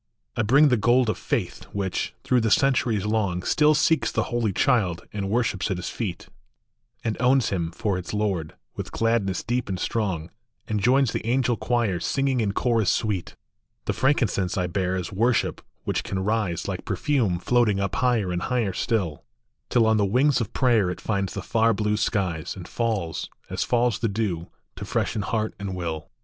[bring 0.47 0.69
the 0.69 0.77
gold 0.77 1.11
of 1.11 1.17
faith, 1.19 1.65
which, 1.65 2.15
through 2.23 2.41
the 2.41 2.49
centuries 2.49 3.05
long, 3.05 3.43
Still 3.43 3.75
seeks 3.75 4.11
the 4.11 4.23
Holy 4.33 4.51
Child, 4.51 5.03
and 5.13 5.29
worships 5.29 5.69
at 5.69 5.77
his 5.77 5.89
feet, 5.89 6.27
\nd 7.07 7.17
owns 7.19 7.49
him 7.49 7.71
for 7.71 7.99
its 7.99 8.11
Lord, 8.11 8.55
with 8.75 8.91
gladness 8.91 9.43
deep 9.43 9.69
and 9.69 9.79
strong, 9.79 10.31
And 10.67 10.79
joins 10.79 11.11
the 11.11 11.23
angel 11.27 11.55
choir, 11.55 11.99
singing 11.99 12.39
in 12.41 12.51
chorus 12.53 12.89
sweet. 12.89 13.35
21 13.85 13.85
8 13.85 13.85
GOLD, 13.91 13.95
FRANKINCENSE, 13.97 14.57
AND 14.57 14.61
MYRRH. 14.61 14.63
The 14.63 14.63
frankincense 14.63 14.63
I 14.73 14.81
bear 14.81 14.95
is 14.95 15.13
worship 15.13 15.61
which 15.83 16.03
can 16.03 16.23
rise, 16.23 16.67
Like 16.67 16.83
perfume 16.83 17.37
floating 17.37 17.79
up 17.79 17.93
higher 17.97 18.31
and 18.31 18.41
higher 18.41 18.73
still, 18.73 19.23
Till 19.69 19.85
on 19.85 19.97
the 19.97 20.03
wings 20.05 20.41
of 20.41 20.51
prayer 20.51 20.89
it 20.89 20.99
finds 20.99 21.35
the 21.35 21.43
far 21.43 21.75
blue 21.75 21.95
skies, 21.95 22.55
And 22.55 22.67
falls, 22.67 23.29
as 23.51 23.63
falls 23.63 23.99
the 23.99 24.09
dew, 24.09 24.47
to 24.77 24.83
freshen 24.83 25.21
heart 25.21 25.53
and 25.59 25.75
will. 25.75 26.09